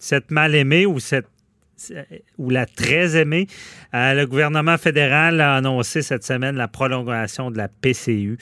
[0.00, 1.26] cette mal aimée ou cette
[2.38, 3.46] la très aimée.
[3.94, 8.38] Euh, le gouvernement fédéral a annoncé cette semaine la prolongation de la PCU.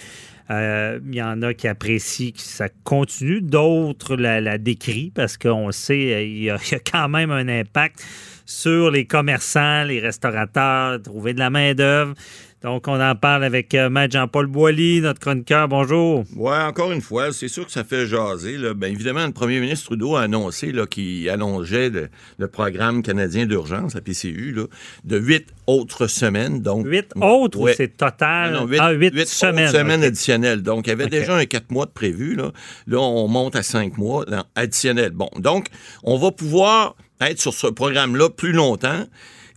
[0.51, 5.37] Euh, il y en a qui apprécient que ça continue, d'autres la, la décrient parce
[5.37, 6.59] qu'on sait euh, il y, y a
[6.91, 8.03] quand même un impact
[8.47, 12.15] sur les commerçants, les restaurateurs, trouver de la main-d'œuvre.
[12.61, 15.69] Donc, on en parle avec euh, Maître Jean-Paul Boilly, notre chroniqueur.
[15.69, 16.25] Bonjour.
[16.35, 18.59] Oui, encore une fois, c'est sûr que ça fait jaser.
[18.59, 18.75] Là.
[18.75, 22.09] Bien évidemment, le premier ministre Trudeau a annoncé qu'il allongeait le,
[22.39, 24.64] le, programme canadien d'urgence, la PCU, là,
[25.05, 26.61] de huit autres semaines.
[26.61, 27.75] Donc, huit autres ouais.
[27.77, 28.55] c'est total?
[28.55, 29.70] Non, huit, ah, huit, huit semaines.
[29.70, 30.09] semaines okay.
[30.09, 30.62] additionnelles.
[30.62, 31.20] Donc, il y avait okay.
[31.20, 32.34] déjà un quatre mois de prévu.
[32.34, 32.51] Là.
[32.89, 34.25] là, on monte à cinq mois
[34.56, 35.12] additionnels.
[35.12, 35.69] Bon, donc,
[36.03, 39.05] on va pouvoir être sur ce programme-là plus longtemps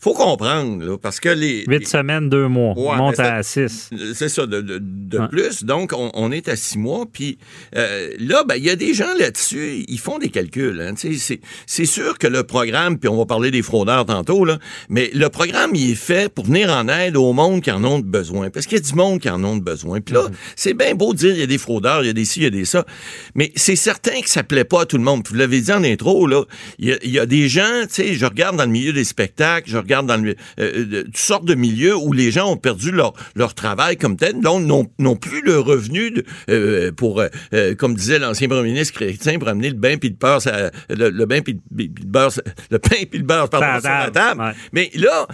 [0.01, 1.63] faut comprendre, là, parce que les...
[1.67, 2.73] Huit semaines, deux mois.
[2.73, 3.91] Ouais, on monte à six.
[4.15, 5.27] C'est ça, de, de, de ouais.
[5.27, 5.63] plus.
[5.63, 7.05] Donc, on, on, est à six mois.
[7.05, 7.37] Puis
[7.75, 10.81] euh, là, ben, il y a des gens là-dessus, ils font des calculs.
[10.81, 10.95] Hein,
[11.67, 14.57] c'est sûr que le programme, puis on va parler des fraudeurs tantôt, là,
[14.89, 17.99] mais le programme, il est fait pour venir en aide au monde qui en ont
[17.99, 18.49] besoin.
[18.49, 20.01] Parce qu'il y a du monde qui en ont besoin.
[20.01, 20.53] Puis là, mm -hmm.
[20.55, 22.39] c'est bien beau de dire, il y a des fraudeurs, il y a des ci,
[22.39, 22.85] il y a des ça.
[23.35, 25.21] Mais c'est certain que ça plaît pas à tout le monde.
[25.29, 26.41] Vous l'avez dit en intro, là,
[26.79, 29.69] il y, y a des gens, tu sais, je regarde dans le milieu des spectacles,
[29.69, 33.13] je regarde dans le, euh, toutes sortes de milieux où les gens ont perdu leur,
[33.35, 37.21] leur travail comme tel, donc n'ont plus le revenu de, euh, pour,
[37.53, 40.41] euh, comme disait l'ancien premier ministre chrétien, pour amener le bain puis le beurre,
[40.89, 42.31] le, le, bain puis le, le, beurre,
[42.69, 44.41] le pain puis le beurre pardon, sur la table.
[44.41, 44.51] Ouais.
[44.71, 45.27] Mais là,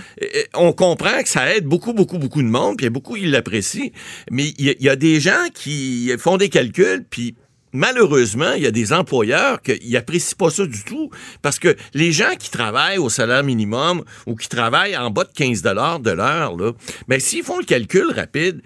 [0.55, 3.89] on comprend que ça aide beaucoup, beaucoup, beaucoup de monde, puis beaucoup ils l'apprécient.
[4.31, 7.35] Mais il y, y, a des gens qui font des calculs, puis
[7.73, 11.09] malheureusement, il y a des employeurs qui n'apprécient pas ça du tout
[11.41, 15.31] parce que les gens qui travaillent au salaire minimum ou qui travaillent en bas de
[15.33, 15.69] 15 de
[16.11, 16.55] l'heure,
[17.07, 18.61] ben, s'ils font le calcul rapide,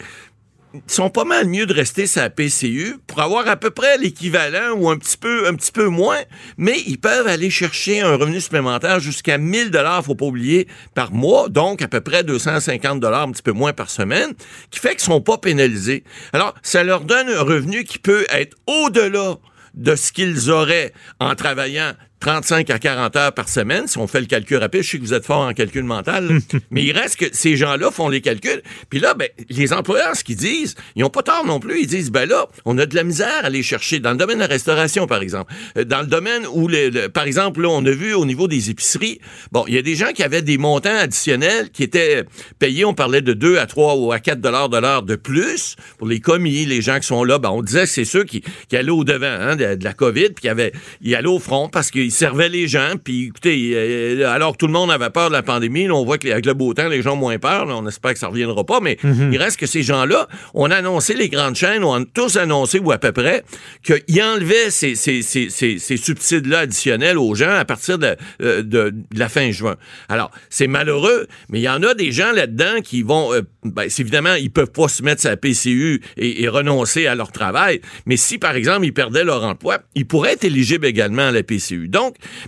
[0.87, 4.89] sont pas mal mieux de rester la PCU pour avoir à peu près l'équivalent ou
[4.89, 6.19] un petit peu un petit peu moins,
[6.57, 11.11] mais ils peuvent aller chercher un revenu supplémentaire jusqu'à 1000 dollars, faut pas oublier, par
[11.11, 14.33] mois, donc à peu près 250 dollars, un petit peu moins par semaine,
[14.69, 16.03] qui fait qu'ils sont pas pénalisés.
[16.33, 19.37] Alors, ça leur donne un revenu qui peut être au-delà
[19.73, 24.19] de ce qu'ils auraient en travaillant 35 à 40 heures par semaine, si on fait
[24.19, 26.39] le calcul rapide, je sais que vous êtes fort en calcul mental,
[26.71, 28.61] mais il reste que ces gens-là font les calculs.
[28.89, 31.81] Puis là, ben, les employeurs, ce qu'ils disent, ils n'ont pas tort non plus.
[31.81, 34.37] Ils disent, ben là, on a de la misère à aller chercher dans le domaine
[34.37, 35.51] de la restauration, par exemple.
[35.85, 39.19] Dans le domaine où, le, par exemple, là, on a vu au niveau des épiceries,
[39.51, 42.23] bon, il y a des gens qui avaient des montants additionnels qui étaient
[42.59, 45.75] payés, on parlait de 2 à 3 ou à 4 dollars de l'heure de plus
[45.97, 47.39] pour les commis, les gens qui sont là.
[47.39, 49.93] Ben, on disait que c'est ceux qui, qui allaient au devant hein, de, de, la
[49.93, 50.71] COVID, puis qui avaient,
[51.01, 52.93] ils allaient au front parce qu'ils servait les gens.
[53.03, 56.05] Puis écoutez, euh, alors que tout le monde avait peur de la pandémie, là, on
[56.05, 57.65] voit qu'avec le beau temps, les gens ont moins peur.
[57.65, 58.79] Là, on espère que ça ne reviendra pas.
[58.81, 59.33] Mais mm -hmm.
[59.33, 62.91] il reste que ces gens-là, on a annoncé, les grandes chaînes ont tous annoncé, ou
[62.91, 63.43] à peu près,
[63.83, 68.11] qu'ils enlevaient ces, ces, ces, ces, subsides-là additionnels aux gens à partir de,
[68.41, 68.81] euh, de,
[69.15, 69.75] de la fin juin.
[70.09, 73.25] Alors, c'est malheureux, mais il y en a des gens là-dedans qui vont...
[73.33, 77.31] Euh, ben, évidemment, ils peuvent pas se mettre sa PCU et, et renoncer à leur
[77.31, 77.75] travail.
[78.07, 81.43] Mais si, par exemple, ils perdaient leur emploi, ils pourraient être éligibles également à la
[81.43, 81.87] PCU.
[81.87, 82.00] Donc,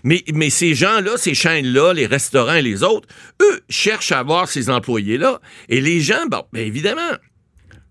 [0.04, 3.08] mais, mais ces gens-là, ces chaînes-là, les restaurants et les autres,
[3.42, 5.40] eux, cherchent à avoir ces employés-là.
[5.70, 7.12] Et les gens, bon, bien évidemment,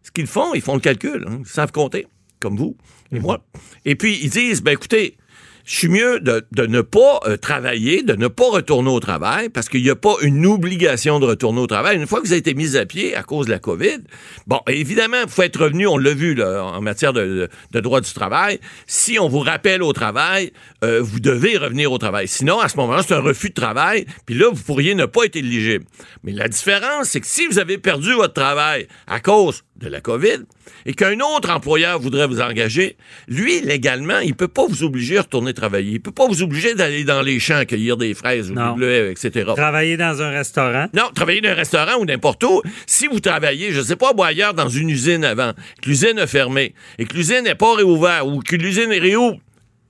[0.02, 1.24] ce qu'ils font, ils font le calcul.
[1.28, 2.06] Hein, ils savent compter,
[2.40, 2.76] comme vous
[3.12, 3.44] et moi.
[3.84, 5.16] Et puis, ils disent, ben écoutez,
[5.64, 9.68] je suis mieux de, ne pas euh, travailler, de ne pas retourner au travail, parce
[9.68, 11.96] qu'il n'y a pas une obligation de retourner au travail.
[11.96, 13.98] Une fois que vous avez été mis à pied à cause de la COVID,
[14.46, 18.12] bon, évidemment, il faut être revenu, on l'a vu là, en matière de, droit du
[18.12, 18.58] travail.
[18.86, 20.52] Si on vous rappelle au travail,
[20.84, 22.28] euh, vous devez revenir au travail.
[22.28, 25.24] Sinon, à ce moment-là, c'est un refus de travail, puis là, vous pourriez ne pas
[25.24, 25.84] être éligible.
[26.24, 30.00] Mais la différence, c'est que si vous avez perdu votre travail à cause de la
[30.00, 30.44] COVID
[30.86, 32.96] et qu'un autre employeur voudrait vous engager,
[33.28, 35.92] lui, légalement, il peut pas vous obliger à retourner travailler.
[35.92, 39.12] Il peut pas vous obliger d'aller dans les champs cueillir des fraises ou des bleuets,
[39.12, 39.50] etc.
[39.54, 40.86] Travailler dans un restaurant?
[40.94, 42.62] Non, travailler dans un restaurant ou n'importe où.
[42.86, 46.26] Si vous travaillez, je sais pas, moi, ailleurs, dans une usine avant, que l'usine a
[46.26, 49.40] fermé et que l'usine n'est pas réouverte ou que l'usine est réouverte,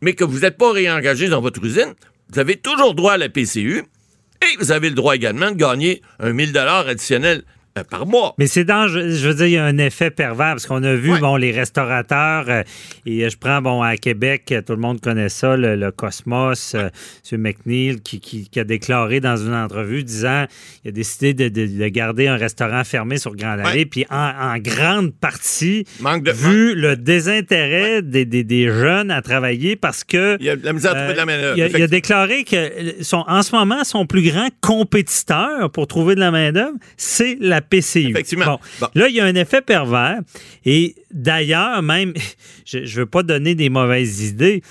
[0.00, 1.94] mais que vous n'êtes pas réengagé dans votre usine,
[2.32, 3.78] vous avez toujours droit à la PCU
[4.42, 7.44] et vous avez le droit également de gagner un 1000 dollars additionnel
[7.88, 8.34] par mois.
[8.38, 10.94] Mais c'est dans, je, veux dire, il y a un effet pervers parce qu'on a
[10.94, 12.62] vu, bon, les restaurateurs, euh,
[13.06, 16.90] et je prends, bon, à Québec, tout le monde connaît ça, le, Cosmos, M.
[17.32, 20.46] McNeil, qui, a déclaré dans une entrevue disant
[20.84, 25.84] il a décidé de, garder un restaurant fermé sur Grand Allée, puis en, grande partie,
[26.34, 30.36] vu le désintérêt des, jeunes à travailler parce que.
[30.40, 33.42] Il y a la misère de la main il, il, a déclaré que son, en
[33.42, 38.10] ce moment, son plus grand compétiteur pour trouver de la main-d'œuvre, c'est la PCU.
[38.10, 38.60] Effectivement.
[38.94, 40.20] Là, il y a un effet pervers.
[40.64, 42.12] Et d'ailleurs, même,
[42.64, 44.62] je ne veux pas donner des mauvaises idées,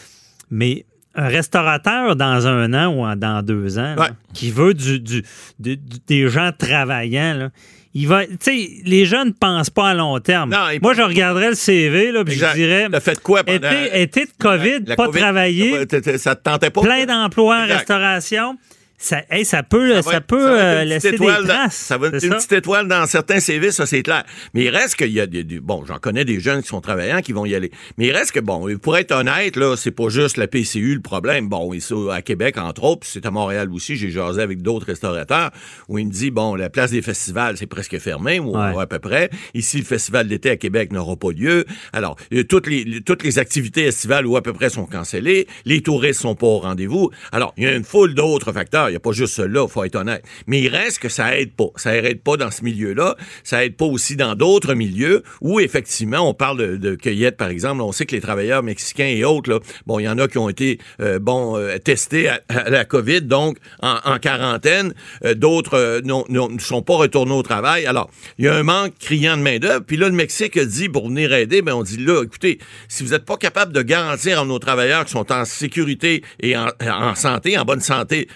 [0.49, 0.85] mais
[1.15, 3.95] un restaurateur dans un an ou dans deux ans
[4.33, 5.23] qui veut du,
[5.59, 7.49] des gens travaillants,
[7.93, 10.55] il va, tu sais, les gens ne pensent pas à long terme.
[10.81, 12.87] Moi, je regarderais le CV, là, puis je dirais.
[12.89, 13.69] T'as fait quoi pendant...
[13.93, 15.85] été, de COVID, pas travailler.
[16.17, 16.81] Ça te tentait pas?
[16.81, 18.57] Plein d'emplois en restauration
[19.01, 21.75] ça, ça peut, ça, peut euh, laisser des traces.
[21.75, 24.23] ça va être une petite étoile dans certains CV, ça c'est clair.
[24.53, 27.21] Mais il reste qu'il y a des, bon, j'en connais des jeunes qui sont travaillants
[27.21, 27.71] qui vont y aller.
[27.97, 31.01] Mais il reste que bon, pour être honnête là, c'est pas juste la PCU le
[31.01, 31.49] problème.
[31.49, 35.49] Bon, ici à Québec entre autres, c'est à Montréal aussi, j'ai jasé avec d'autres restaurateurs
[35.89, 38.99] où il me dit bon, la place des festivals c'est presque fermé ou à peu
[38.99, 39.31] près.
[39.55, 41.65] Ici le festival d'été à Québec n'aura pas lieu.
[41.91, 42.17] Alors
[42.47, 46.35] toutes les toutes les activités estivales ou à peu près sont cancellées, les touristes sont
[46.35, 47.09] pas au rendez-vous.
[47.31, 49.83] Alors il y a une foule d'autres facteurs il n'y a pas juste cela, faut
[49.83, 50.23] être honnête.
[50.47, 51.69] Mais il reste que ça aide pas.
[51.77, 53.15] Ça aide pas dans ce milieu-là.
[53.43, 57.81] Ça aide pas aussi dans d'autres milieux où, effectivement, on parle de, cueillette, par exemple.
[57.81, 60.37] On sait que les travailleurs mexicains et autres, là, bon, il y en a qui
[60.37, 64.93] ont été, euh, bon, euh, testés à, la COVID, donc en, quarantaine.
[65.23, 67.85] Euh, d'autres ne sont pas retournés au travail.
[67.85, 69.83] Alors, il y a un manque criant de main-d'œuvre.
[69.85, 73.11] Puis là, le Mexique dit, pour venir aider, ben, on dit là, écoutez, si vous
[73.11, 77.57] n'êtes pas capable de garantir à nos travailleurs qui sont en sécurité et en, santé,
[77.57, 78.27] en bonne santé,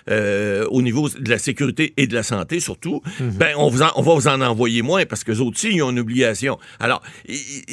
[0.69, 3.31] au niveau de la sécurité et de la santé surtout, mhm.
[3.31, 5.92] ben on, vous on va vous en envoyer moins parce que eux aussi, ils ont
[5.92, 6.57] une obligation.
[6.80, 7.01] Alors,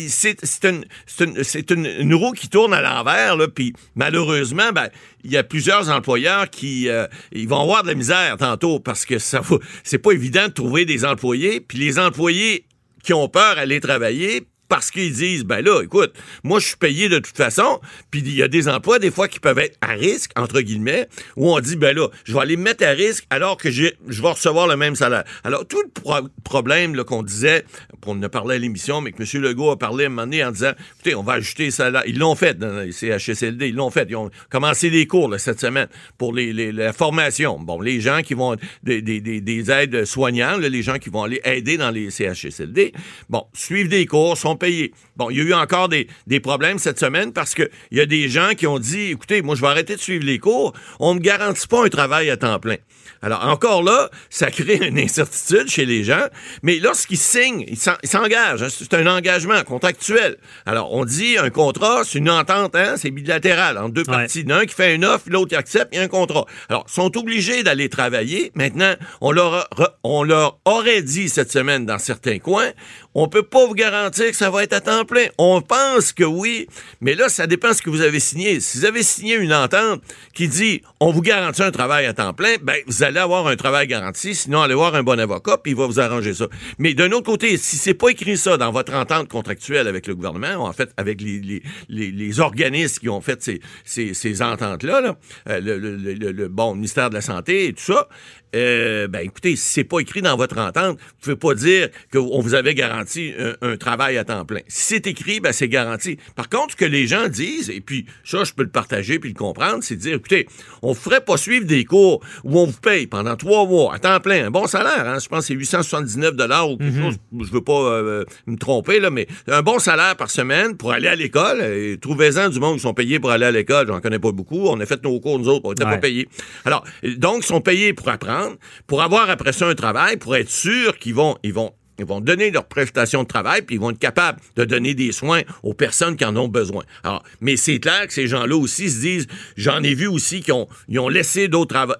[0.08, 0.84] c'est une,
[1.20, 4.88] une, une, roue qui tourne à l'envers, puis malheureusement, ben,
[5.24, 9.04] il y a plusieurs employeurs qui euh, ils vont avoir de la misère tantôt parce
[9.04, 9.42] que ça
[9.84, 12.64] c'est pas évident de trouver des employés, puis les employés
[13.02, 16.14] qui ont peur d'aller travailler, parce qu'ils disent, ben là, écoute,
[16.44, 17.78] moi, je suis payé de toute façon,
[18.10, 21.08] puis il y a des emplois, des fois, qui peuvent être à risque, entre guillemets,
[21.36, 23.82] où on dit, ben là, je vais aller me mettre à risque alors que je
[23.82, 25.24] vais recevoir le même salaire.
[25.44, 27.66] Alors, tout le problème qu'on disait,
[28.06, 29.42] on ne parlait à l'émission, mais que M.
[29.42, 32.02] Legault a parlé à un moment donné en disant, écoutez, on va ajouter ça là.
[32.06, 34.06] Ils l'ont fait dans les CHSLD, ils l'ont fait.
[34.08, 37.58] Ils ont commencé des cours cette semaine pour les, la formation.
[37.58, 41.42] Bon, les gens qui vont, des, des, des aides soignants, les gens qui vont aller
[41.44, 42.94] aider dans les CHSLD,
[43.28, 46.06] bon, suivent des cours, sont 被 Bon, il y a eu encore des,
[46.40, 49.60] problèmes cette semaine parce qu'il y a des gens qui ont dit, écoutez, moi, je
[49.60, 50.72] vais arrêter de suivre les cours.
[51.00, 52.76] On ne me garantit pas un travail à temps plein.
[53.20, 56.26] Alors, encore là, ça crée une incertitude chez les gens,
[56.62, 58.62] mais lorsqu'ils signent, ils s'engagent.
[58.62, 60.38] Hein, c'est un engagement contractuel.
[60.66, 64.42] Alors, on dit un contrat, c'est une entente, hein, c'est bilatéral entre deux parties.
[64.42, 66.46] L'un qui fait une offre, l'autre accepte, il y a un contrat.
[66.68, 68.50] Alors, ils sont obligés d'aller travailler.
[68.56, 69.68] Maintenant, on leur,
[70.02, 72.72] on leur aurait dit cette semaine dans certains coins,
[73.14, 75.26] on peut pas vous garantir que ça va être à temps plein.
[75.38, 76.66] On pense que oui,
[77.00, 78.60] mais là, ça dépend de ce que vous avez signé.
[78.60, 80.02] Si vous avez signé une entente
[80.34, 83.56] qui dit on vous garantit un travail à temps plein, ben vous allez avoir un
[83.56, 84.34] travail garanti.
[84.34, 86.46] Sinon, allez voir un bon avocat puis il va vous arranger ça.
[86.78, 90.14] Mais d'un autre côté, si c'est pas écrit ça dans votre entente contractuelle avec le
[90.14, 93.42] gouvernement, en fait avec les, organismes qui ont fait
[93.84, 95.16] ces, ces, ententes là,
[95.48, 98.08] euh, le, bon ministère de la santé et tout ça,
[98.54, 102.40] euh, ben écoutez, si c'est pas écrit dans votre entente, vous pouvez pas dire qu'on
[102.40, 104.60] vous avait garanti un, travail à temps plein.
[104.92, 106.18] C'est écrit, ben c'est garanti.
[106.36, 109.30] Par contre, ce que les gens disent, et puis ça, je peux le partager puis
[109.30, 110.46] le comprendre, c'est de dire, écoutez,
[110.82, 114.20] on ferait pas suivre des cours où on vous paye pendant trois mois à temps
[114.20, 117.02] plein, un bon salaire, hein, je pense que c'est 879 dollars ou quelque mhm.
[117.04, 120.92] chose, je veux pas euh, me tromper, là, mais un bon salaire par semaine pour
[120.92, 121.62] aller à l'école.
[122.00, 124.66] Trouvez-en du monde qui sont payés pour aller à l'école, j'en connais pas beaucoup.
[124.66, 126.28] On a fait nos cours, nous autres, on n'était pas payés.
[126.64, 126.84] Alors,
[127.16, 128.56] donc, ils sont payés pour apprendre
[128.86, 131.72] pour avoir après ça un travail, pour être sûr qu'ils vont, ils vont
[132.02, 135.12] ils vont donner leur prestation de travail, puis ils vont être capables de donner des
[135.12, 136.84] soins aux personnes qui en ont besoin.
[137.04, 140.52] Alors, mais c'est clair que ces gens-là aussi se disent, j'en ai vu aussi qui
[140.52, 141.96] ont, ils ont laissé d'autres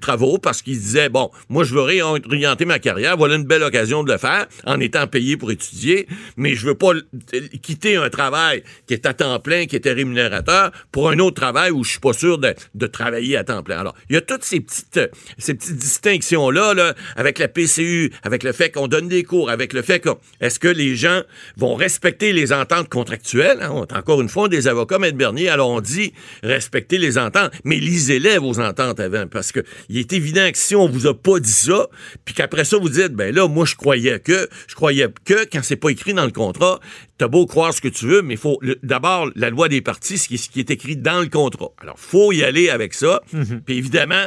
[0.00, 4.02] travaux parce qu'ils disaient, bon, moi je veux réorienter ma carrière, voilà une belle occasion
[4.02, 6.06] de le faire en étant payé pour étudier,
[6.36, 6.92] mais je veux pas
[7.62, 11.70] quitter un travail qui est à temps plein, qui était rémunérateur, pour un autre travail
[11.70, 12.54] où je suis pas sûr de,
[12.86, 13.78] travailler à temps plein.
[13.78, 14.98] Alors, il y a toutes ces petites,
[15.38, 20.00] distinctions-là, là, avec la PCU, avec le fait qu'on donne des cours avec le fait
[20.00, 21.22] que est-ce que les gens
[21.56, 23.60] vont respecter les ententes contractuelles?
[23.62, 23.86] Hein?
[23.94, 25.12] Encore une fois des avocats, M.
[25.12, 29.98] Bernier, alors on dit respecter les ententes, mais lisez-les vos ententes avant, parce que il
[29.98, 31.88] est évident que si on vous a pas dit ça,
[32.24, 35.60] puis qu'après ça vous dites, ben là, moi je croyais que, je croyais que, quand
[35.62, 36.80] c'est pas écrit dans le contrat,
[37.18, 40.18] t'as beau croire ce que tu veux, mais il faut d'abord la loi des parties,
[40.18, 41.70] ce qui, ce qui, est écrit dans le contrat.
[41.80, 43.20] Alors, faut y aller avec ça.
[43.32, 43.60] Mm-hmm.
[43.60, 44.26] Puis évidemment,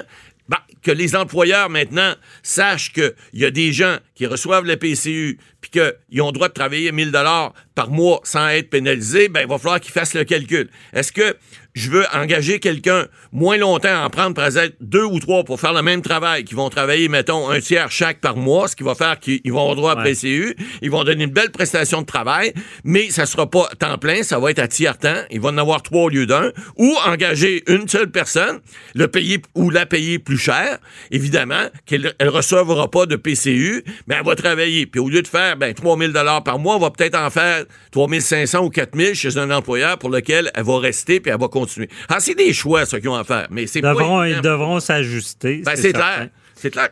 [0.85, 2.13] que les employeurs maintenant
[2.43, 6.47] sachent qu'il y a des gens qui reçoivent la PCU puis qu'ils ont le droit
[6.47, 10.13] de travailler 1000 dollars par mois sans être pénalisés, ben il va falloir qu'ils fassent
[10.13, 10.69] le calcul.
[10.93, 11.35] Est-ce que
[11.75, 15.81] je veux engager quelqu'un moins longtemps, en prendre peut-être deux ou trois pour faire le
[15.81, 19.19] même travail, qui vont travailler, mettons, un tiers chaque par mois, ce qui va faire
[19.19, 22.53] qu'ils vont avoir droit à PCU, ils vont donner une belle prestation de travail,
[22.83, 25.83] mais ça sera pas temps plein, ça va être à tiers-temps, ils vont en avoir
[25.83, 28.59] trois au lieu d'un, ou engager une seule personne,
[28.93, 30.79] le payer ou la payer plus cher,
[31.11, 34.85] évidemment, qu'elle ne recevra pas de PCU, mais elle va travailler.
[34.85, 36.13] Puis au lieu de faire ben, 3 000
[36.43, 39.97] par mois, on va peut-être en faire 3 500 ou 4 000 chez un employeur
[39.97, 41.64] pour lequel elle va rester puis elle va continuer.
[42.09, 43.93] Ah, c'est des choix, ce qu'ils ont à faire, mais c'est pas
[44.27, 45.61] Ils devront s'ajuster.
[45.65, 46.29] Ben, c'est clair.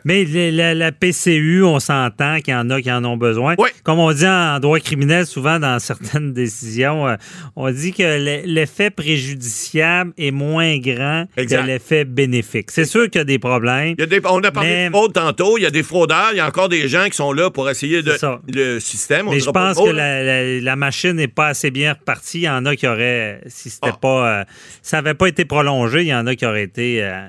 [0.04, 3.56] Mais la, PCU, on s'entend qu'il y en a qui en ont besoin.
[3.82, 7.16] Comme on dit en droit criminel, souvent dans certaines décisions, euh,
[7.56, 12.70] on dit que l'effet préjudiciable est moins grand que l'effet bénéfique.
[12.70, 13.96] C'est sûr qu'il y a des problèmes.
[14.24, 15.58] on a parlé de fraude tantôt.
[15.58, 16.30] Il y a des fraudeurs.
[16.32, 18.14] Il y a encore des gens qui sont là pour essayer de,
[18.48, 19.26] le système.
[19.30, 22.40] mais je pense que la, machine n'est pas assez bien repartie.
[22.40, 23.98] Il y en a qui auraient, si c'était ah.
[24.00, 24.44] pas, euh,
[24.82, 27.22] ça n'avait pas été prolongé, il y en a qui auraient été euh,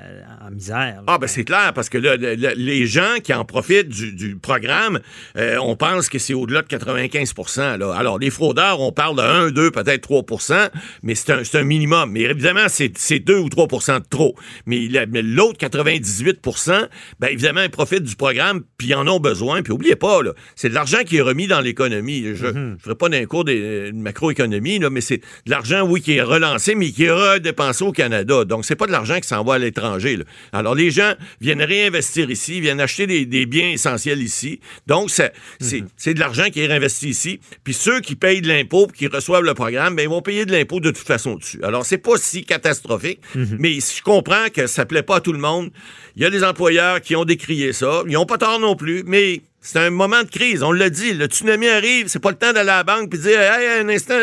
[0.46, 1.04] en misère.
[1.08, 5.00] ah, ben c'est clair, parce que là, les gens qui en profitent du, programme,
[5.38, 7.34] euh, on pense que c'est au-delà de 95
[7.80, 7.94] là.
[7.96, 10.70] Alors, les fraudeurs, on parle de 1, 2, peut-être 3%
[11.04, 12.12] mais c'est un, un, minimum.
[12.12, 14.36] Mais évidemment, c'est 2 ou 3% de trop.
[14.66, 14.88] Mais,
[15.22, 16.88] l'autre 98%
[17.20, 19.62] ben évidemment, ils profitent du programme, puis ils en ont besoin.
[19.62, 20.20] Puis oubliez pas,
[20.56, 22.36] c'est de l'argent qui est remis dans l'économie.
[22.36, 22.80] Je ne mm-hmm.
[22.80, 26.92] ferai pas d'un cours de, macroéconomie, mais c'est de l'argent, oui, qui est relancé, mais
[26.92, 28.46] qui est redépensé au Canada.
[28.46, 30.20] Donc, c'est pas de l'argent qui s'en va à l'étranger.
[30.52, 34.60] Alors, les gens viennent réinvestir ici, viennent acheter des, biens essentiels ici.
[34.88, 37.40] Donc, c'est de l'argent qui est réinvesti ici.
[37.64, 40.52] Puis ceux qui payent de l'impôt qui reçoivent le programme, ben, ils vont payer de
[40.52, 41.60] l'impôt de toute façon dessus.
[41.64, 43.58] Alors, c'est pas si catastrophique, mhm.
[43.60, 45.72] mais je comprends que ça plaît pas à tout le monde.
[46.16, 48.04] Il y a des employeurs qui ont décrié ça.
[48.08, 50.62] Ils n'ont pas tort non plus, mais c'est un moment de crise.
[50.62, 51.14] On l'a dit.
[51.14, 52.08] Le tsunami arrive.
[52.08, 54.14] C'est pas le temps d'aller à la banque puis dire, hey, un instant,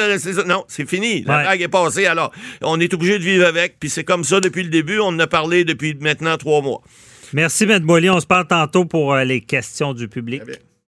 [0.46, 1.24] non, c'est fini.
[1.24, 2.06] La vague est passée.
[2.06, 2.30] Alors,
[2.62, 3.80] on est obligé de vivre avec.
[3.80, 5.00] Puis c'est comme ça depuis le début.
[5.00, 6.80] On en a parlé depuis maintenant trois mois.
[7.32, 7.78] Merci, M.
[7.80, 8.10] Boily.
[8.10, 10.42] On se parle tantôt pour euh, les questions du public.